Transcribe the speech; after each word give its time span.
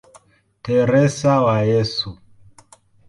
Teresa 0.63 1.33
wa 1.45 1.57
Yesu". 1.71 2.09